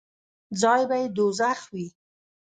[0.61, 1.87] ځای به یې دوږخ وي.